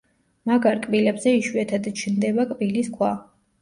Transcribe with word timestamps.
მაგარ 0.51 0.79
კბილებზე 0.85 1.35
იშვიათად 1.43 1.93
ჩნდება 2.03 2.51
კბილის 2.53 2.95
ქვა. 2.99 3.17